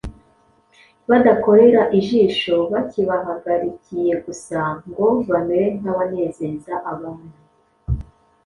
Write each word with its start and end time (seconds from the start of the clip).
badakorera 1.09 1.81
ijisho 1.99 2.55
bakibahagarikiye 2.71 4.13
gusa, 4.25 4.59
ngo 4.89 5.07
bamere 5.29 5.67
nk’abanezeza 5.79 6.73
abantu, 6.91 7.37